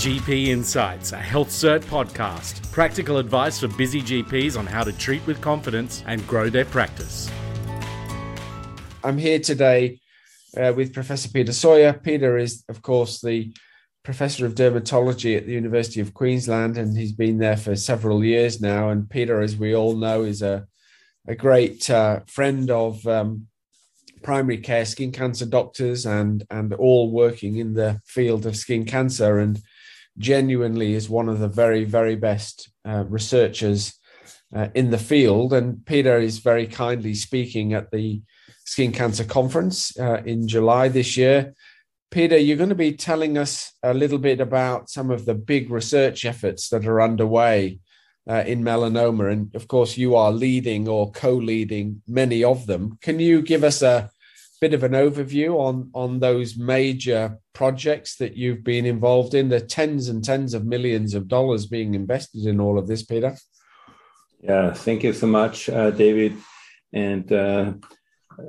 GP 0.00 0.46
Insights, 0.46 1.12
a 1.12 1.18
Health 1.18 1.50
Cert 1.50 1.80
podcast. 1.80 2.72
Practical 2.72 3.18
advice 3.18 3.60
for 3.60 3.68
busy 3.68 4.00
GPs 4.00 4.58
on 4.58 4.66
how 4.66 4.82
to 4.82 4.94
treat 4.94 5.20
with 5.26 5.42
confidence 5.42 6.02
and 6.06 6.26
grow 6.26 6.48
their 6.48 6.64
practice. 6.64 7.30
I'm 9.04 9.18
here 9.18 9.38
today 9.40 10.00
uh, 10.56 10.72
with 10.74 10.94
Professor 10.94 11.28
Peter 11.28 11.52
Soyer. 11.52 12.02
Peter 12.02 12.38
is, 12.38 12.64
of 12.70 12.80
course, 12.80 13.20
the 13.20 13.52
professor 14.02 14.46
of 14.46 14.54
dermatology 14.54 15.36
at 15.36 15.44
the 15.44 15.52
University 15.52 16.00
of 16.00 16.14
Queensland, 16.14 16.78
and 16.78 16.96
he's 16.96 17.12
been 17.12 17.36
there 17.36 17.58
for 17.58 17.76
several 17.76 18.24
years 18.24 18.58
now. 18.58 18.88
And 18.88 19.10
Peter, 19.10 19.42
as 19.42 19.54
we 19.54 19.76
all 19.76 19.96
know, 19.96 20.22
is 20.22 20.40
a, 20.40 20.66
a 21.28 21.34
great 21.34 21.90
uh, 21.90 22.20
friend 22.26 22.70
of 22.70 23.06
um, 23.06 23.48
primary 24.22 24.56
care 24.56 24.86
skin 24.86 25.12
cancer 25.12 25.44
doctors 25.44 26.06
and, 26.06 26.42
and 26.50 26.72
all 26.72 27.10
working 27.10 27.56
in 27.56 27.74
the 27.74 28.00
field 28.06 28.46
of 28.46 28.56
skin 28.56 28.86
cancer. 28.86 29.38
And 29.38 29.60
genuinely 30.20 30.94
is 30.94 31.08
one 31.08 31.28
of 31.28 31.40
the 31.40 31.48
very, 31.48 31.84
very 31.84 32.14
best 32.14 32.70
uh, 32.86 33.04
researchers 33.08 33.98
uh, 34.54 34.68
in 34.74 34.90
the 34.90 34.98
field. 34.98 35.52
And 35.52 35.84
Peter 35.84 36.18
is 36.18 36.38
very 36.38 36.66
kindly 36.66 37.14
speaking 37.14 37.72
at 37.72 37.90
the 37.90 38.22
Skin 38.64 38.92
Cancer 38.92 39.24
Conference 39.24 39.98
uh, 39.98 40.22
in 40.24 40.46
July 40.46 40.88
this 40.88 41.16
year. 41.16 41.54
Peter, 42.10 42.36
you're 42.36 42.56
going 42.56 42.68
to 42.68 42.74
be 42.74 42.92
telling 42.92 43.38
us 43.38 43.72
a 43.82 43.94
little 43.94 44.18
bit 44.18 44.40
about 44.40 44.90
some 44.90 45.10
of 45.10 45.24
the 45.24 45.34
big 45.34 45.70
research 45.70 46.24
efforts 46.24 46.68
that 46.68 46.86
are 46.86 47.00
underway 47.00 47.78
uh, 48.28 48.44
in 48.46 48.62
melanoma. 48.62 49.32
And 49.32 49.54
of 49.54 49.68
course, 49.68 49.96
you 49.96 50.16
are 50.16 50.32
leading 50.32 50.88
or 50.88 51.10
co 51.12 51.32
leading 51.32 52.02
many 52.06 52.44
of 52.44 52.66
them. 52.66 52.98
Can 53.00 53.20
you 53.20 53.42
give 53.42 53.64
us 53.64 53.80
a 53.80 54.10
bit 54.60 54.74
of 54.74 54.82
an 54.82 54.92
overview 54.92 55.58
on 55.58 55.90
on 55.94 56.20
those 56.20 56.56
major 56.56 57.38
projects 57.52 58.16
that 58.16 58.36
you've 58.36 58.62
been 58.62 58.86
involved 58.86 59.34
in. 59.34 59.48
The 59.48 59.60
tens 59.60 60.08
and 60.08 60.22
tens 60.22 60.54
of 60.54 60.66
millions 60.66 61.14
of 61.14 61.28
dollars 61.28 61.66
being 61.66 61.94
invested 61.94 62.46
in 62.46 62.60
all 62.60 62.78
of 62.78 62.86
this 62.86 63.02
peter. 63.02 63.36
Yeah 64.42 64.72
thank 64.72 65.02
you 65.02 65.12
so 65.12 65.26
much 65.26 65.68
uh, 65.68 65.90
david. 65.90 66.36
And 66.92 67.32
uh, 67.32 67.74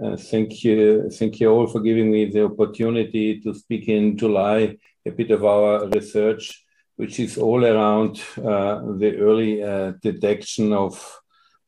uh, 0.04 0.18
thank 0.18 0.64
you 0.64 1.10
thank 1.10 1.40
you 1.40 1.50
all 1.50 1.68
for 1.68 1.80
giving 1.80 2.12
me 2.12 2.26
the 2.26 2.46
opportunity 2.46 3.40
to 3.42 3.54
speak 3.54 3.88
in 3.88 4.18
july 4.18 4.78
a 5.06 5.12
bit 5.12 5.32
of 5.32 5.44
our 5.44 5.88
research 5.88 6.64
which 6.96 7.20
is 7.20 7.38
all 7.38 7.66
around 7.66 8.22
uh, 8.38 8.80
the 9.02 9.18
early 9.20 9.64
uh, 9.64 9.92
detection 10.02 10.72
of 10.72 10.94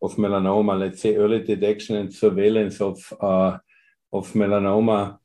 of 0.01 0.15
melanoma 0.15 0.79
let's 0.79 1.01
say 1.01 1.15
early 1.15 1.41
detection 1.43 1.95
and 1.95 2.13
surveillance 2.13 2.79
of 2.81 2.97
uh, 3.19 3.57
of 4.13 4.31
melanoma. 4.33 5.17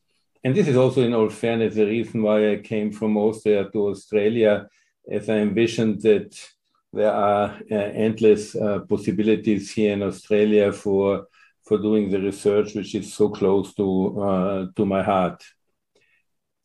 And 0.42 0.54
this 0.56 0.68
is 0.68 0.76
also, 0.76 1.02
in 1.02 1.14
all 1.14 1.28
fairness, 1.28 1.74
the 1.74 1.86
reason 1.86 2.22
why 2.22 2.52
I 2.52 2.56
came 2.56 2.90
from 2.90 3.16
Austria 3.16 3.68
to 3.72 3.88
Australia, 3.88 4.68
as 5.10 5.28
I 5.28 5.38
envisioned 5.38 6.00
that 6.02 6.30
there 6.92 7.12
are 7.12 7.58
uh, 7.70 7.74
endless 7.74 8.56
uh, 8.56 8.80
possibilities 8.88 9.72
here 9.72 9.92
in 9.92 10.02
Australia 10.02 10.72
for 10.72 11.26
for 11.66 11.76
doing 11.76 12.10
the 12.10 12.18
research, 12.18 12.74
which 12.74 12.94
is 12.94 13.12
so 13.12 13.28
close 13.28 13.74
to 13.74 13.86
uh, 14.22 14.66
to 14.74 14.86
my 14.86 15.02
heart. 15.02 15.44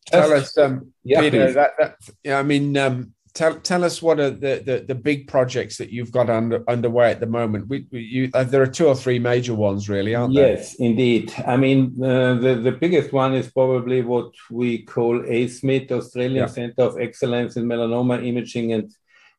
Tell 0.06 0.32
us, 0.32 0.56
um, 0.58 0.92
yeah, 1.02 1.20
Peter. 1.20 1.52
That, 1.52 1.72
that, 1.78 1.96
yeah, 2.22 2.38
I 2.38 2.42
mean, 2.42 2.76
um, 2.76 3.14
tell 3.34 3.56
tell 3.56 3.84
us 3.84 4.00
what 4.00 4.20
are 4.20 4.30
the, 4.30 4.62
the, 4.64 4.84
the 4.86 4.94
big 4.94 5.26
projects 5.26 5.76
that 5.78 5.90
you've 5.90 6.12
got 6.12 6.30
under 6.30 6.62
underway 6.68 7.10
at 7.10 7.20
the 7.20 7.26
moment. 7.26 7.68
We, 7.68 7.86
we 7.90 8.00
you, 8.00 8.30
uh, 8.32 8.44
there 8.44 8.62
are 8.62 8.66
two 8.66 8.86
or 8.86 8.94
three 8.94 9.18
major 9.18 9.54
ones, 9.54 9.88
really, 9.88 10.14
aren't 10.14 10.34
there? 10.34 10.56
Yes, 10.56 10.76
indeed. 10.76 11.34
I 11.46 11.56
mean, 11.56 12.02
uh, 12.02 12.34
the 12.34 12.54
the 12.54 12.72
biggest 12.72 13.12
one 13.12 13.34
is 13.34 13.50
probably 13.50 14.02
what 14.02 14.30
we 14.50 14.82
call 14.82 15.20
ACEMID, 15.20 15.90
Australian 15.90 16.46
yeah. 16.46 16.46
Centre 16.46 16.82
of 16.82 17.00
Excellence 17.00 17.56
in 17.56 17.64
Melanoma 17.64 18.24
Imaging 18.24 18.72
and 18.72 18.94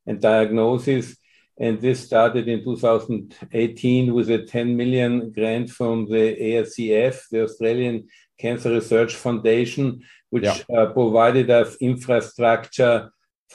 and 0.05 0.21
Diagnosis. 0.21 1.15
And 1.58 1.80
this 1.80 2.05
started 2.05 2.49
in 2.49 2.65
2018 2.65 4.14
with 4.14 4.30
a 4.30 4.45
10 4.45 4.75
million 4.75 5.31
grant 5.31 5.70
from 5.70 6.05
the 6.09 6.36
ASCF, 6.36 7.30
the 7.31 7.43
Australian 7.43 8.08
Cancer 8.37 8.71
Research 8.71 9.15
Foundation, 9.15 10.02
which 10.31 10.43
yeah. 10.43 10.77
uh, 10.77 10.87
provided 10.87 11.49
us 11.49 11.77
infrastructure 11.77 13.09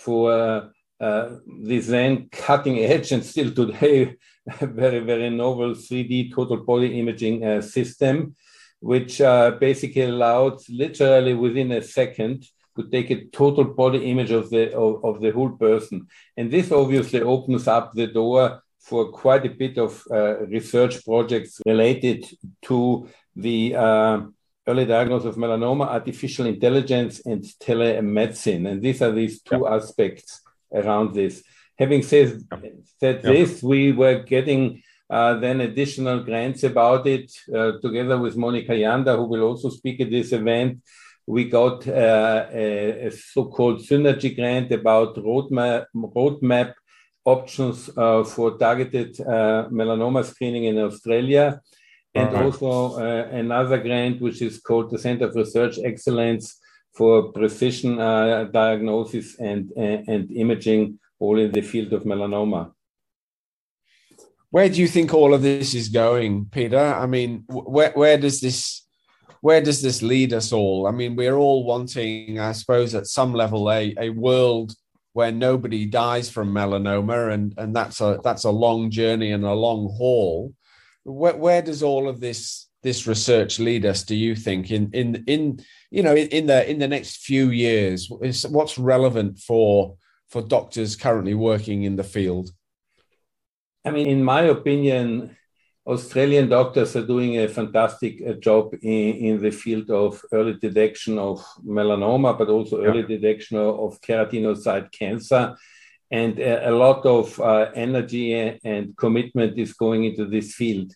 for 0.04 0.70
uh, 1.00 1.28
this 1.62 1.86
then 1.86 2.28
cutting 2.30 2.78
edge 2.78 3.12
and 3.12 3.24
still 3.24 3.50
today 3.52 4.16
very, 4.60 5.00
very 5.00 5.30
novel 5.30 5.72
3D 5.72 6.34
total 6.34 6.58
body 6.58 6.98
imaging 6.98 7.44
uh, 7.44 7.60
system, 7.60 8.34
which 8.80 9.20
uh, 9.20 9.52
basically 9.52 10.02
allows 10.02 10.66
literally 10.68 11.34
within 11.34 11.72
a 11.72 11.82
second 11.82 12.46
to 12.76 12.88
take 12.88 13.10
a 13.10 13.24
total 13.26 13.64
body 13.64 14.10
image 14.10 14.30
of 14.30 14.48
the, 14.50 14.74
of, 14.74 15.04
of 15.04 15.20
the 15.20 15.30
whole 15.30 15.50
person. 15.50 16.06
And 16.36 16.50
this 16.50 16.72
obviously 16.72 17.20
opens 17.20 17.66
up 17.66 17.92
the 17.94 18.06
door 18.06 18.62
for 18.78 19.10
quite 19.12 19.44
a 19.44 19.50
bit 19.50 19.78
of 19.78 20.02
uh, 20.10 20.46
research 20.46 21.04
projects 21.04 21.60
related 21.66 22.26
to 22.62 23.08
the 23.36 23.74
uh, 23.76 24.20
early 24.70 24.86
diagnosis 24.86 25.30
of 25.30 25.36
melanoma, 25.36 25.86
artificial 25.98 26.46
intelligence, 26.46 27.14
and 27.30 27.42
telemedicine. 27.66 28.62
And 28.70 28.82
these 28.82 29.00
are 29.02 29.12
these 29.12 29.42
two 29.42 29.62
yeah. 29.64 29.74
aspects 29.76 30.40
around 30.80 31.14
this. 31.14 31.42
Having 31.78 32.02
said, 32.02 32.28
said 33.00 33.16
yeah. 33.24 33.32
this, 33.32 33.62
we 33.62 33.92
were 33.92 34.18
getting 34.34 34.82
uh, 35.08 35.34
then 35.44 35.60
additional 35.60 36.18
grants 36.28 36.62
about 36.62 37.06
it 37.06 37.32
uh, 37.54 37.72
together 37.82 38.16
with 38.18 38.36
Monika 38.36 38.74
Janda, 38.82 39.16
who 39.16 39.24
will 39.24 39.42
also 39.42 39.68
speak 39.68 40.00
at 40.00 40.10
this 40.10 40.32
event. 40.32 40.72
We 41.26 41.42
got 41.48 41.86
uh, 41.88 42.46
a, 42.52 43.06
a 43.08 43.10
so-called 43.10 43.78
synergy 43.80 44.34
grant 44.34 44.70
about 44.72 45.16
roadmap, 45.16 45.86
roadmap 45.94 46.74
options 47.24 47.90
uh, 47.96 48.24
for 48.24 48.56
targeted 48.56 49.20
uh, 49.20 49.68
melanoma 49.70 50.24
screening 50.24 50.64
in 50.64 50.78
Australia 50.78 51.60
and 52.14 52.32
right. 52.32 52.44
also 52.44 52.98
uh, 53.00 53.28
another 53.30 53.78
grant 53.78 54.20
which 54.20 54.42
is 54.42 54.60
called 54.60 54.90
the 54.90 54.98
Center 54.98 55.30
for 55.30 55.38
Research 55.40 55.78
Excellence 55.84 56.58
for 56.94 57.32
Precision 57.32 58.00
uh, 58.00 58.44
Diagnosis 58.44 59.38
and, 59.38 59.70
and, 59.76 60.08
and 60.08 60.30
imaging, 60.32 60.98
all 61.18 61.38
in 61.38 61.52
the 61.52 61.62
field 61.62 61.92
of 61.92 62.04
melanoma. 62.04 62.72
Where 64.50 64.68
do 64.68 64.80
you 64.80 64.88
think 64.88 65.14
all 65.14 65.32
of 65.32 65.42
this 65.42 65.74
is 65.74 65.88
going, 65.88 66.46
Peter? 66.46 66.78
I 66.78 67.06
mean, 67.06 67.44
where 67.46 67.92
where 67.92 68.18
does 68.18 68.40
this 68.40 68.84
where 69.42 69.60
does 69.60 69.80
this 69.80 70.02
lead 70.02 70.32
us 70.32 70.52
all? 70.52 70.88
I 70.88 70.90
mean, 70.90 71.14
we're 71.14 71.36
all 71.36 71.64
wanting, 71.64 72.40
I 72.40 72.50
suppose, 72.52 72.94
at 72.94 73.06
some 73.06 73.32
level, 73.32 73.70
a, 73.70 73.94
a 73.98 74.10
world 74.10 74.74
where 75.12 75.30
nobody 75.30 75.86
dies 75.86 76.28
from 76.28 76.52
melanoma, 76.52 77.32
and, 77.32 77.54
and 77.58 77.74
that's 77.74 78.00
a 78.00 78.18
that's 78.24 78.42
a 78.42 78.50
long 78.50 78.90
journey 78.90 79.30
and 79.30 79.44
a 79.44 79.54
long 79.54 79.94
haul 79.96 80.52
where, 81.04 81.36
where 81.36 81.62
does 81.62 81.82
all 81.82 82.08
of 82.08 82.20
this 82.20 82.66
this 82.82 83.06
research 83.06 83.58
lead 83.58 83.84
us 83.84 84.04
do 84.04 84.16
you 84.16 84.34
think 84.34 84.70
in 84.70 84.90
in 84.92 85.22
in 85.26 85.60
you 85.90 86.02
know 86.02 86.16
in 86.16 86.46
the 86.46 86.70
in 86.70 86.78
the 86.78 86.88
next 86.88 87.18
few 87.18 87.50
years? 87.50 88.08
What's 88.10 88.78
relevant 88.78 89.38
for 89.38 89.96
for 90.28 90.42
doctors 90.42 90.96
currently 90.96 91.34
working 91.34 91.82
in 91.82 91.96
the 91.96 92.04
field? 92.04 92.50
I 93.84 93.90
mean 93.90 94.06
in 94.06 94.24
my 94.24 94.42
opinion 94.42 95.36
australian 95.86 96.48
doctors 96.48 96.94
are 96.94 97.06
doing 97.06 97.38
a 97.38 97.48
fantastic 97.48 98.22
uh, 98.26 98.34
job 98.34 98.74
in, 98.82 99.16
in 99.16 99.42
the 99.42 99.50
field 99.50 99.90
of 99.90 100.22
early 100.32 100.54
detection 100.54 101.18
of 101.18 101.42
melanoma 101.64 102.36
but 102.36 102.48
also 102.48 102.84
early 102.84 103.00
yeah. 103.00 103.16
detection 103.16 103.56
of 103.56 103.98
keratinocyte 104.00 104.92
cancer 104.92 105.56
and 106.10 106.38
a, 106.40 106.72
lot 106.72 107.06
of 107.06 107.38
uh, 107.40 107.70
energy 107.74 108.34
and 108.34 108.96
commitment 108.96 109.56
is 109.58 109.72
going 109.72 110.04
into 110.04 110.26
this 110.26 110.54
field. 110.54 110.92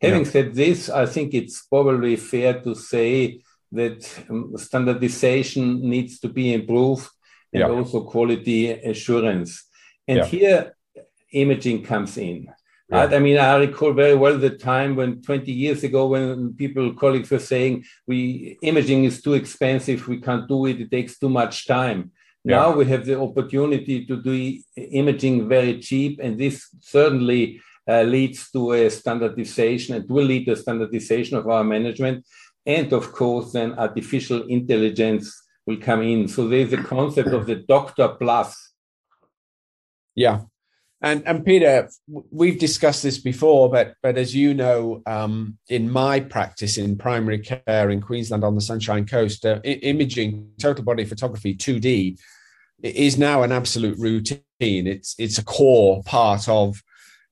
Having 0.00 0.24
yeah. 0.24 0.30
said 0.30 0.54
this, 0.54 0.90
I 0.90 1.06
think 1.06 1.34
it's 1.34 1.66
probably 1.66 2.16
fair 2.16 2.60
to 2.60 2.74
say 2.74 3.40
that 3.72 4.24
um, 4.28 4.52
standardization 4.56 5.80
needs 5.88 6.20
to 6.20 6.28
be 6.28 6.52
improved 6.52 7.08
and 7.52 7.60
yeah. 7.62 7.68
also 7.68 8.02
quality 8.02 8.70
assurance. 8.70 9.64
And 10.06 10.18
yeah. 10.18 10.26
here, 10.26 10.76
imaging 11.32 11.84
comes 11.84 12.16
in. 12.16 12.48
Right? 12.90 13.12
I 13.12 13.18
mean, 13.18 13.36
I 13.36 13.56
recall 13.56 13.92
very 13.92 14.14
well 14.14 14.38
the 14.38 14.50
time 14.50 14.96
when 14.96 15.20
20 15.20 15.52
years 15.52 15.84
ago, 15.84 16.06
when 16.06 16.54
people, 16.54 16.94
colleagues 16.94 17.30
were 17.30 17.38
saying, 17.38 17.84
"We 18.06 18.56
imaging 18.62 19.04
is 19.04 19.20
too 19.20 19.34
expensive. 19.34 20.08
We 20.08 20.22
can't 20.22 20.48
do 20.48 20.64
it. 20.64 20.80
It 20.80 20.90
takes 20.90 21.18
too 21.18 21.28
much 21.28 21.66
time." 21.66 22.12
Yeah. 22.44 22.56
Now 22.56 22.76
we 22.76 22.86
have 22.86 23.04
the 23.04 23.20
opportunity 23.20 24.06
to 24.06 24.16
do 24.22 24.58
imaging 24.76 25.48
very 25.48 25.80
cheap, 25.80 26.20
and 26.22 26.38
this 26.38 26.68
certainly 26.80 27.60
uh, 27.88 28.02
leads 28.02 28.50
to 28.52 28.72
a 28.72 28.90
standardization 28.90 29.96
and 29.96 30.08
will 30.08 30.24
lead 30.24 30.46
to 30.46 30.56
standardization 30.56 31.36
of 31.36 31.48
our 31.48 31.64
management. 31.64 32.24
And 32.66 32.92
of 32.92 33.12
course, 33.12 33.52
then 33.52 33.78
artificial 33.78 34.42
intelligence 34.46 35.34
will 35.66 35.78
come 35.78 36.02
in. 36.02 36.28
So 36.28 36.48
there's 36.48 36.72
a 36.72 36.82
concept 36.82 37.28
of 37.28 37.46
the 37.46 37.56
doctor 37.56 38.08
plus. 38.08 38.72
Yeah. 40.14 40.40
And, 41.00 41.22
and 41.26 41.44
Peter, 41.44 41.88
we've 42.08 42.58
discussed 42.58 43.04
this 43.04 43.18
before, 43.18 43.70
but 43.70 43.94
but 44.02 44.18
as 44.18 44.34
you 44.34 44.52
know, 44.52 45.00
um, 45.06 45.56
in 45.68 45.88
my 45.88 46.18
practice 46.18 46.76
in 46.76 46.98
primary 46.98 47.38
care 47.38 47.90
in 47.90 48.00
Queensland 48.00 48.42
on 48.42 48.56
the 48.56 48.60
Sunshine 48.60 49.06
Coast, 49.06 49.46
uh, 49.46 49.60
imaging, 49.62 50.50
total 50.58 50.84
body 50.84 51.04
photography, 51.04 51.54
2D, 51.54 52.18
is 52.82 53.16
now 53.16 53.44
an 53.44 53.52
absolute 53.52 53.96
routine. 53.98 54.42
It's 54.60 55.14
it's 55.18 55.38
a 55.38 55.44
core 55.44 56.02
part 56.02 56.48
of, 56.48 56.82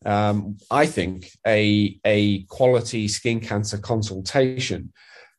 um, 0.05 0.59
I 0.71 0.87
think, 0.87 1.31
a 1.45 1.99
a 2.05 2.45
quality 2.45 3.09
skin 3.09 3.41
cancer 3.41 3.79
consultation. 3.79 4.93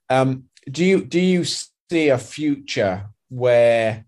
Um, 0.09 0.45
do 0.69 0.83
you 0.83 1.05
do 1.05 1.19
you 1.21 1.45
see 1.45 2.09
a 2.09 2.17
future 2.17 3.05
where 3.29 4.05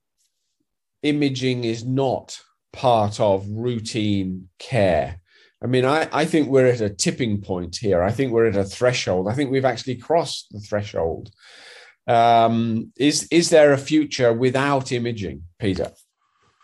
imaging 1.04 1.64
is 1.64 1.86
not 1.86 2.38
part 2.72 3.20
of 3.20 3.48
routine 3.50 4.50
care? 4.58 5.22
I 5.62 5.68
mean, 5.68 5.86
I, 5.86 6.08
I 6.12 6.26
think 6.26 6.48
we're 6.48 6.68
at 6.68 6.82
a 6.82 6.90
tipping 6.90 7.42
point 7.42 7.76
here. 7.76 8.02
I 8.02 8.12
think 8.12 8.32
we're 8.32 8.48
at 8.48 8.56
a 8.56 8.64
threshold. 8.64 9.28
I 9.28 9.34
think 9.34 9.52
we've 9.52 9.66
actually 9.66 9.98
crossed 9.98 10.48
the 10.52 10.60
threshold. 10.60 11.32
Um, 12.08 12.92
is 12.98 13.28
is 13.30 13.50
there 13.50 13.74
a 13.74 13.78
future 13.78 14.34
without 14.34 14.92
imaging, 14.92 15.44
Peter? 15.60 15.92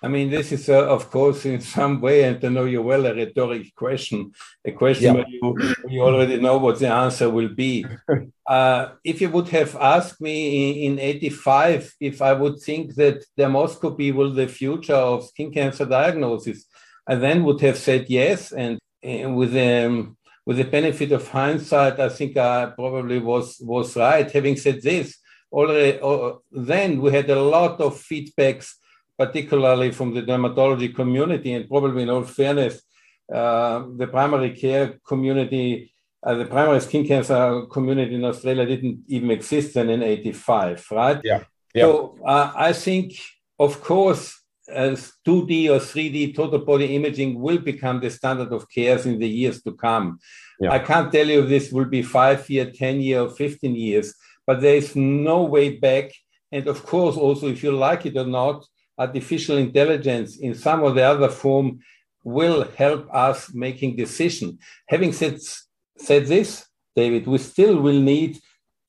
I 0.06 0.08
mean, 0.08 0.30
this 0.30 0.52
is, 0.52 0.70
uh, 0.70 0.86
of 0.88 1.10
course, 1.10 1.46
in 1.48 1.60
some 1.62 2.00
way, 2.00 2.26
and 2.26 2.38
I 2.46 2.50
know 2.50 2.66
you 2.66 2.84
well, 2.84 3.08
a 3.08 3.16
rhetoric 3.16 3.74
question, 3.74 4.34
a 4.64 4.72
question 4.72 5.16
where, 5.16 5.26
you, 5.28 5.76
you, 5.90 6.02
already 6.04 6.40
know 6.40 6.60
what 6.60 6.78
the 6.78 6.90
answer 6.90 7.28
will 7.30 7.50
be. 7.50 7.86
Uh, 8.48 8.92
if 9.04 9.22
you 9.22 9.30
would 9.32 9.50
have 9.50 9.76
asked 9.78 10.22
me 10.22 10.86
in, 10.86 11.00
in 11.00 11.00
85 11.00 11.96
if 12.00 12.22
I 12.22 12.34
would 12.34 12.60
think 12.60 12.94
that 12.94 13.26
dermoscopy 13.36 14.14
will 14.14 14.32
the 14.34 14.48
future 14.48 14.94
of 14.94 15.26
skin 15.26 15.52
cancer 15.52 15.88
diagnosis, 15.88 16.66
I 17.08 17.16
then 17.16 17.44
would 17.44 17.60
have 17.62 17.76
said 17.76 18.06
yes. 18.08 18.52
And, 18.52 18.78
and 19.02 19.36
with 19.36 19.56
um, 19.58 20.16
with 20.46 20.58
the 20.58 20.64
benefit 20.66 21.12
of 21.12 21.28
hindsight, 21.28 22.00
I 22.00 22.10
think 22.10 22.38
I 22.38 22.68
probably 22.68 23.18
was 23.18 23.58
was 23.62 23.96
right. 23.96 24.32
Having 24.32 24.58
said 24.58 24.80
this, 24.84 25.18
already 25.52 25.98
uh, 26.00 26.34
then 26.52 27.02
we 27.02 27.10
had 27.14 27.28
a 27.32 27.42
lot 27.42 27.82
of 27.82 27.96
feedbacks 27.96 28.76
particularly 29.18 29.92
from 29.92 30.14
the 30.14 30.22
dermatology 30.22 30.94
community, 30.94 31.54
and 31.54 31.68
probably 31.68 32.04
in 32.04 32.10
all 32.10 32.24
fairness, 32.24 32.82
uh, 33.34 33.84
the 33.98 34.08
primary 34.08 34.52
care 34.52 35.00
community, 35.08 35.94
uh, 36.24 36.36
the 36.36 36.46
primary 36.46 36.80
skin 36.82 37.08
cancer 37.08 37.66
community 37.72 38.16
in 38.16 38.26
Australia 38.26 38.66
didn't 38.66 39.00
even 39.08 39.32
exist 39.32 39.74
then 39.74 39.90
in 39.90 40.04
85, 40.04 40.86
right? 40.92 41.22
Yeah. 41.24 41.44
yeah. 41.74 41.84
So 41.84 42.18
uh, 42.26 42.52
I 42.56 42.74
think, 42.74 43.14
of 43.58 43.82
course, 43.82 44.34
as 44.68 45.14
2D 45.26 45.70
or 45.70 45.80
3D 45.80 46.36
total 46.36 46.60
body 46.60 46.96
imaging 46.96 47.40
will 47.40 47.60
become 47.60 48.00
the 48.00 48.10
standard 48.10 48.52
of 48.52 48.70
care 48.70 48.98
in 49.00 49.20
the 49.20 49.28
years 49.28 49.62
to 49.64 49.74
come. 49.74 50.20
Yeah. 50.60 50.72
I 50.72 50.80
can't 50.80 51.12
tell 51.12 51.28
you 51.28 51.44
if 51.44 51.50
this 51.50 51.72
will 51.72 51.86
be 51.86 52.02
five 52.02 52.50
year, 52.50 52.72
10 52.72 53.02
year, 53.02 53.22
or 53.22 53.30
15 53.30 53.76
years, 53.76 54.14
but 54.46 54.62
there 54.62 54.76
is 54.76 54.96
no 54.96 55.44
way 55.44 55.78
back. 55.78 56.12
And 56.52 56.68
of 56.68 56.86
course, 56.86 57.18
also, 57.18 57.48
if 57.48 57.64
you 57.64 57.72
like 57.72 58.06
it 58.06 58.18
or 58.18 58.26
not, 58.26 58.66
artificial 58.98 59.58
intelligence 59.58 60.38
in 60.38 60.54
some 60.56 60.82
or 60.84 60.92
the 60.92 61.04
other 61.04 61.30
form 61.30 61.80
will 62.24 62.68
help 62.76 63.08
us 63.14 63.54
making 63.54 63.96
decision. 63.96 64.58
Having 64.88 65.14
said, 65.14 65.40
said 65.98 66.26
this, 66.26 66.66
David, 66.96 67.28
we 67.28 67.38
still 67.38 67.80
will 67.80 68.02
need 68.02 68.40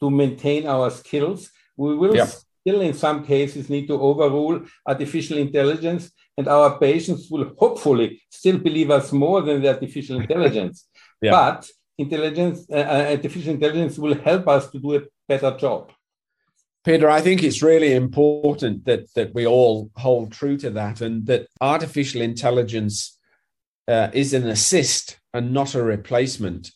to 0.00 0.11
maintain 0.11 0.67
our 0.67 0.91
skills. 0.91 1.50
We 1.76 1.97
will 1.97 2.17
yeah. 2.17 2.26
still, 2.26 2.81
in 2.81 2.94
some 2.94 3.25
cases, 3.25 3.69
need 3.69 3.88
to 3.88 4.00
overrule 4.00 4.62
artificial 4.87 5.38
intelligence, 5.38 6.11
and 6.38 6.49
our 6.49 6.79
patients 6.79 7.29
will 7.31 7.52
hopefully 7.59 8.23
still 8.31 8.59
believe 8.59 8.91
us 8.91 9.12
more 9.12 9.43
than 9.43 9.61
the 9.61 9.69
artificial 9.69 10.20
intelligence. 10.20 10.88
yeah. 11.23 11.31
But 11.31 11.69
intelligence, 11.99 12.67
uh, 12.70 12.76
uh 12.76 13.06
artificial 13.17 13.52
intelligence 13.55 13.99
will 13.99 14.14
help 14.14 14.49
us 14.49 14.70
to 14.70 14.79
do 14.79 14.97
a 14.97 15.02
better 15.29 15.56
job. 15.56 15.93
Peter, 16.87 17.11
I 17.11 17.21
think 17.21 17.43
it's 17.43 17.62
really 17.62 17.94
important 17.94 18.85
that 18.85 19.12
that 19.15 19.35
we 19.35 19.44
all 19.44 19.91
hold 19.97 20.31
true 20.31 20.56
to 20.59 20.71
that, 20.71 21.00
and 21.00 21.27
that 21.27 21.49
artificial 21.61 22.23
intelligence 22.23 23.19
uh, 23.88 24.11
is 24.12 24.33
an 24.33 24.47
assist 24.47 25.19
and 25.35 25.53
not 25.53 25.75
a 25.75 25.83
replacement. 25.83 26.71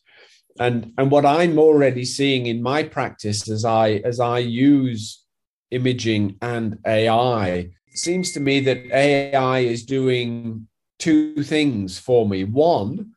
And 0.59 0.93
and 0.99 1.12
what 1.12 1.25
I'm 1.25 1.61
already 1.61 2.05
seeing 2.05 2.47
in 2.47 2.61
my 2.61 2.83
practice 2.83 3.49
as 3.49 3.65
I 3.65 4.03
as 4.05 4.19
I 4.19 4.39
use 4.41 5.25
imaging 5.71 6.39
and 6.43 6.79
AI, 6.85 7.71
seems 7.95 8.33
to 8.33 8.41
me 8.41 8.59
that 8.62 8.93
AI 8.93 9.61
is 9.61 9.85
doing 9.85 10.67
two 10.99 11.45
things 11.45 12.01
for 12.01 12.29
me. 12.29 12.43
One, 12.43 13.12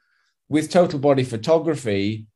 with 0.48 0.70
total 0.70 1.00
body 1.00 1.24
photography, 1.24 2.28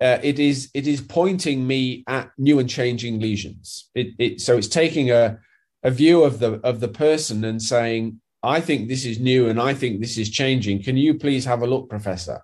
uh, 0.00 0.18
it 0.22 0.38
is 0.38 0.70
it 0.74 0.86
is 0.86 1.00
pointing 1.00 1.66
me 1.66 2.04
at 2.06 2.30
new 2.38 2.58
and 2.58 2.68
changing 2.68 3.20
lesions. 3.20 3.90
It, 3.94 4.08
it, 4.18 4.40
so 4.40 4.56
it's 4.56 4.68
taking 4.68 5.10
a 5.10 5.38
a 5.82 5.90
view 5.90 6.22
of 6.22 6.38
the 6.38 6.54
of 6.64 6.80
the 6.80 6.88
person 6.88 7.44
and 7.44 7.60
saying, 7.60 8.20
I 8.42 8.60
think 8.60 8.88
this 8.88 9.04
is 9.04 9.20
new 9.20 9.48
and 9.48 9.60
I 9.60 9.74
think 9.74 10.00
this 10.00 10.16
is 10.16 10.30
changing. 10.30 10.82
Can 10.82 10.96
you 10.96 11.14
please 11.14 11.44
have 11.44 11.62
a 11.62 11.66
look, 11.66 11.88
Professor? 11.90 12.40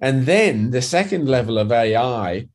And 0.00 0.26
then 0.26 0.70
the 0.70 0.82
second 0.82 1.28
level 1.28 1.58
of 1.58 1.72
AI 1.72 2.48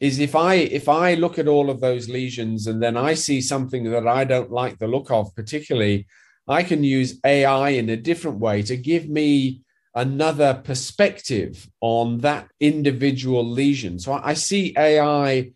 is 0.00 0.18
if 0.18 0.34
I 0.34 0.54
if 0.54 0.88
I 0.88 1.14
look 1.14 1.38
at 1.38 1.48
all 1.48 1.70
of 1.70 1.80
those 1.80 2.08
lesions 2.08 2.66
and 2.66 2.82
then 2.82 2.96
I 2.96 3.14
see 3.14 3.40
something 3.40 3.84
that 3.90 4.06
I 4.08 4.24
don't 4.24 4.50
like 4.50 4.78
the 4.78 4.88
look 4.88 5.10
of, 5.10 5.34
particularly, 5.36 6.06
I 6.48 6.62
can 6.62 6.82
use 6.82 7.20
AI 7.24 7.70
in 7.70 7.90
a 7.90 7.96
different 7.96 8.38
way 8.38 8.62
to 8.62 8.76
give 8.76 9.08
me 9.08 9.62
another 9.98 10.54
perspective 10.54 11.68
on 11.80 12.18
that 12.18 12.48
individual 12.60 13.44
lesion. 13.44 13.98
So 13.98 14.12
I 14.12 14.34
see 14.34 14.72
AI 14.78 15.50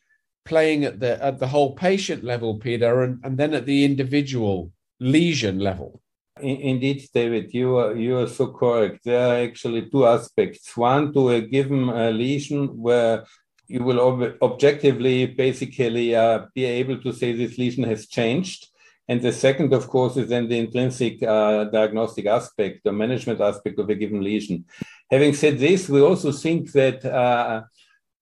playing 0.44 0.84
at 0.84 0.98
the 0.98 1.22
at 1.22 1.38
the 1.38 1.46
whole 1.46 1.74
patient 1.74 2.24
level, 2.24 2.58
Peter, 2.58 3.02
and, 3.02 3.20
and 3.24 3.38
then 3.38 3.54
at 3.54 3.66
the 3.66 3.84
individual 3.84 4.72
lesion 4.98 5.60
level. 5.60 6.02
Indeed, 6.40 7.08
David, 7.14 7.54
you 7.54 7.76
are 7.76 7.94
you 7.94 8.18
are 8.18 8.26
so 8.26 8.48
correct. 8.48 9.04
There 9.04 9.24
are 9.28 9.38
actually 9.48 9.88
two 9.90 10.06
aspects. 10.06 10.76
One, 10.76 11.12
to 11.14 11.30
a 11.30 11.40
given 11.40 11.88
uh, 11.88 12.10
lesion 12.10 12.60
where 12.86 13.24
you 13.68 13.84
will 13.84 14.00
ob- 14.00 14.36
objectively, 14.42 15.26
basically, 15.26 16.16
uh, 16.16 16.46
be 16.54 16.64
able 16.64 16.98
to 17.02 17.12
say 17.12 17.32
this 17.32 17.58
lesion 17.58 17.84
has 17.84 18.08
changed, 18.08 18.66
and 19.12 19.20
the 19.20 19.32
second, 19.46 19.74
of 19.74 19.84
course, 19.88 20.16
is 20.16 20.30
then 20.30 20.48
the 20.48 20.58
intrinsic 20.58 21.22
uh, 21.22 21.64
diagnostic 21.64 22.24
aspect, 22.24 22.82
the 22.82 22.92
management 22.92 23.42
aspect 23.42 23.78
of 23.78 23.90
a 23.90 23.94
given 23.94 24.22
lesion. 24.22 24.64
Having 25.10 25.34
said 25.34 25.58
this, 25.58 25.86
we 25.86 26.00
also 26.00 26.32
think 26.32 26.72
that 26.72 27.04
uh, 27.04 27.60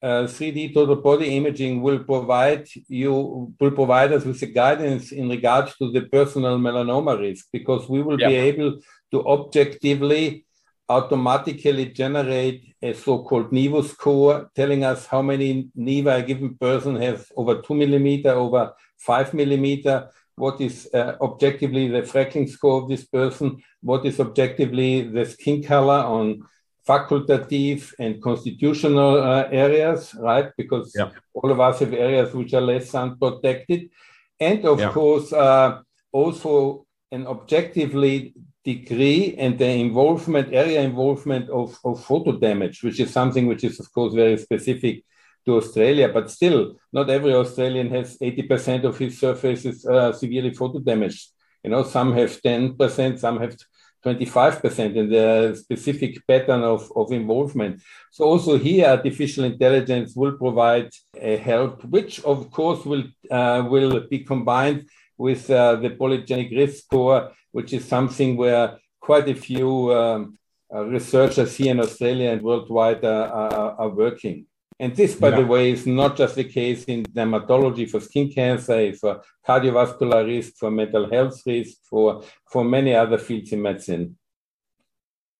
uh, 0.02 0.24
3D 0.34 0.74
total 0.74 0.96
body 0.96 1.36
imaging 1.36 1.80
will 1.80 2.00
provide 2.00 2.66
you 2.88 3.12
will 3.60 3.70
provide 3.80 4.12
us 4.16 4.24
with 4.24 4.40
the 4.40 4.50
guidance 4.62 5.12
in 5.12 5.28
regards 5.28 5.76
to 5.76 5.92
the 5.92 6.02
personal 6.16 6.58
melanoma 6.58 7.14
risk 7.26 7.46
because 7.52 7.88
we 7.88 8.02
will 8.02 8.18
yep. 8.18 8.30
be 8.30 8.36
able 8.50 8.70
to 9.12 9.18
objectively 9.36 10.44
automatically 10.88 11.86
generate 12.02 12.74
a 12.82 12.92
so-called 12.94 13.52
NIVO 13.52 13.84
score 13.84 14.50
telling 14.56 14.82
us 14.82 15.06
how 15.06 15.22
many 15.22 15.68
nevi 15.78 16.12
a 16.18 16.22
given 16.30 16.56
person 16.56 16.96
has 16.96 17.30
over 17.36 17.62
two 17.62 17.74
millimeter, 17.74 18.30
over 18.30 18.72
five 18.98 19.32
millimeter, 19.32 20.08
what 20.40 20.60
is 20.60 20.88
uh, 20.94 21.16
objectively 21.20 21.88
the 21.88 22.02
freckling 22.02 22.48
score 22.48 22.82
of 22.82 22.88
this 22.88 23.04
person, 23.04 23.62
what 23.82 24.04
is 24.06 24.18
objectively 24.20 25.02
the 25.02 25.24
skin 25.24 25.62
color 25.62 26.02
on 26.18 26.42
facultative 26.88 27.92
and 27.98 28.22
constitutional 28.22 29.22
uh, 29.22 29.46
areas, 29.50 30.14
right? 30.14 30.50
Because 30.56 30.92
yeah. 30.96 31.10
all 31.34 31.50
of 31.50 31.60
us 31.60 31.80
have 31.80 31.92
areas 31.92 32.32
which 32.34 32.54
are 32.54 32.66
less 32.72 32.90
sun 32.90 33.18
protected. 33.18 33.90
And 34.38 34.64
of 34.64 34.80
yeah. 34.80 34.90
course, 34.90 35.32
uh, 35.32 35.80
also 36.10 36.86
an 37.12 37.26
objectively 37.26 38.34
degree 38.64 39.34
and 39.36 39.58
the 39.58 39.70
involvement, 39.86 40.52
area 40.52 40.80
involvement 40.80 41.48
of, 41.50 41.78
of 41.84 42.02
photo 42.02 42.32
damage, 42.38 42.82
which 42.82 42.98
is 43.00 43.12
something 43.12 43.46
which 43.46 43.64
is, 43.64 43.78
of 43.80 43.92
course, 43.92 44.14
very 44.14 44.38
specific 44.38 45.04
to 45.50 45.56
Australia, 45.56 46.08
but 46.08 46.30
still, 46.30 46.76
not 46.92 47.10
every 47.10 47.34
Australian 47.34 47.88
has 47.90 48.16
80% 48.18 48.84
of 48.84 48.96
his 48.96 49.18
surfaces 49.18 49.84
uh, 49.84 50.12
severely 50.12 50.52
photo 50.54 50.78
damaged. 50.78 51.22
You 51.64 51.70
know, 51.70 51.82
some 51.82 52.12
have 52.14 52.30
10%, 52.40 53.18
some 53.18 53.38
have 53.40 53.56
25% 54.04 54.96
in 54.96 55.10
the 55.10 55.54
specific 55.64 56.12
pattern 56.26 56.62
of, 56.62 56.90
of 56.96 57.12
involvement. 57.12 57.82
So 58.10 58.24
also 58.24 58.56
here, 58.56 58.86
artificial 58.86 59.44
intelligence 59.44 60.14
will 60.16 60.36
provide 60.44 60.90
a 61.32 61.36
help, 61.36 61.84
which 61.84 62.12
of 62.24 62.50
course 62.50 62.84
will 62.90 63.04
uh, 63.30 63.62
will 63.68 63.94
be 64.08 64.20
combined 64.32 64.88
with 65.18 65.50
uh, 65.50 65.76
the 65.82 65.90
polygenic 65.90 66.50
risk 66.56 66.84
score, 66.84 67.32
which 67.56 67.70
is 67.74 67.84
something 67.84 68.30
where 68.36 68.78
quite 69.00 69.28
a 69.28 69.34
few 69.48 69.70
um, 69.92 70.38
uh, 70.74 70.84
researchers 70.96 71.56
here 71.58 71.72
in 71.72 71.80
Australia 71.80 72.30
and 72.30 72.40
worldwide 72.40 73.04
are, 73.04 73.72
are 73.82 73.92
working. 74.04 74.46
And 74.80 74.96
this, 74.96 75.14
by 75.14 75.28
yeah. 75.28 75.40
the 75.40 75.46
way, 75.46 75.72
is 75.72 75.86
not 75.86 76.16
just 76.16 76.36
the 76.36 76.44
case 76.44 76.84
in 76.84 77.02
dermatology 77.04 77.88
for 77.88 78.00
skin 78.00 78.32
cancer, 78.32 78.94
for 78.94 79.20
cardiovascular 79.46 80.26
risk, 80.26 80.54
for 80.56 80.70
mental 80.70 81.08
health 81.10 81.38
risk, 81.44 81.76
for, 81.84 82.24
for 82.50 82.64
many 82.64 82.94
other 82.94 83.18
fields 83.18 83.52
in 83.52 83.60
medicine. 83.60 84.16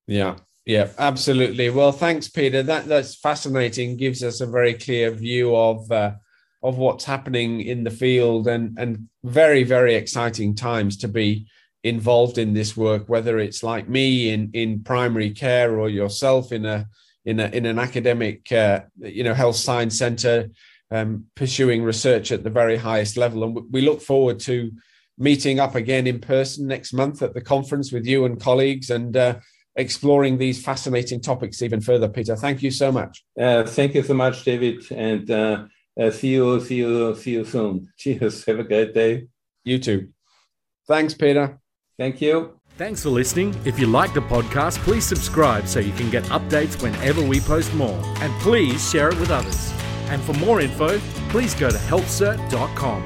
Yeah, 0.06 0.36
yeah, 0.66 0.90
absolutely. 0.98 1.70
Well, 1.70 1.92
thanks, 1.92 2.28
Peter. 2.28 2.62
That 2.62 2.86
that's 2.86 3.14
fascinating. 3.14 3.96
Gives 3.96 4.22
us 4.22 4.40
a 4.40 4.46
very 4.46 4.74
clear 4.74 5.10
view 5.10 5.56
of 5.56 5.90
uh, 5.90 6.12
of 6.62 6.76
what's 6.76 7.04
happening 7.04 7.62
in 7.62 7.84
the 7.84 7.90
field, 7.90 8.46
and 8.46 8.78
and 8.78 9.08
very 9.24 9.62
very 9.62 9.94
exciting 9.94 10.54
times 10.54 10.96
to 10.98 11.08
be 11.08 11.46
involved 11.82 12.36
in 12.36 12.52
this 12.52 12.76
work, 12.76 13.08
whether 13.08 13.38
it's 13.38 13.62
like 13.62 13.88
me 13.88 14.30
in 14.30 14.50
in 14.52 14.82
primary 14.82 15.30
care 15.30 15.78
or 15.78 15.88
yourself 15.88 16.52
in 16.52 16.66
a 16.66 16.88
in 17.24 17.40
a 17.40 17.46
in 17.48 17.66
an 17.66 17.78
academic 17.78 18.50
uh, 18.52 18.80
you 18.98 19.24
know 19.24 19.34
health 19.34 19.56
science 19.56 19.98
center, 19.98 20.50
um, 20.90 21.26
pursuing 21.34 21.82
research 21.82 22.32
at 22.32 22.44
the 22.44 22.50
very 22.50 22.76
highest 22.76 23.16
level. 23.16 23.44
And 23.44 23.58
we 23.70 23.80
look 23.80 24.00
forward 24.00 24.40
to 24.40 24.72
meeting 25.18 25.60
up 25.60 25.74
again 25.74 26.06
in 26.06 26.20
person 26.20 26.66
next 26.66 26.92
month 26.92 27.22
at 27.22 27.34
the 27.34 27.40
conference 27.40 27.92
with 27.92 28.06
you 28.06 28.24
and 28.24 28.40
colleagues 28.40 28.90
and. 28.90 29.16
Uh, 29.16 29.34
exploring 29.76 30.36
these 30.36 30.62
fascinating 30.62 31.20
topics 31.20 31.62
even 31.62 31.80
further. 31.80 32.08
Peter 32.08 32.34
thank 32.34 32.60
you 32.60 32.72
so 32.72 32.90
much. 32.90 33.24
Uh, 33.40 33.64
thank 33.64 33.94
you 33.94 34.02
so 34.02 34.14
much 34.14 34.44
david. 34.44 34.82
And 34.90 35.30
uh, 35.30 35.64
uh, 35.98 36.10
see 36.10 36.34
you 36.34 36.60
see 36.60 36.76
you 36.76 37.14
see 37.14 37.32
you 37.32 37.44
soon. 37.44 37.88
Cheers. 37.96 38.44
Have 38.46 38.58
a 38.58 38.64
great 38.64 38.92
day. 38.92 39.28
You 39.64 39.78
too. 39.78 40.08
Thanks 40.88 41.14
peter. 41.14 41.60
Thank 41.96 42.20
you. 42.20 42.59
Thanks 42.80 43.02
for 43.02 43.10
listening. 43.10 43.54
If 43.66 43.78
you 43.78 43.86
like 43.86 44.14
the 44.14 44.22
podcast, 44.22 44.78
please 44.78 45.04
subscribe 45.04 45.68
so 45.68 45.80
you 45.80 45.92
can 45.92 46.08
get 46.08 46.24
updates 46.30 46.82
whenever 46.82 47.22
we 47.22 47.38
post 47.38 47.74
more. 47.74 48.02
And 48.22 48.32
please 48.40 48.90
share 48.90 49.10
it 49.10 49.20
with 49.20 49.30
others. 49.30 49.70
And 50.08 50.22
for 50.22 50.32
more 50.32 50.62
info, 50.62 50.98
please 51.28 51.54
go 51.54 51.68
to 51.68 51.76
healthcert.com. 51.76 53.04